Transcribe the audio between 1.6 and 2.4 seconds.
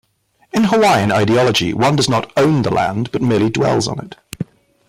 one does not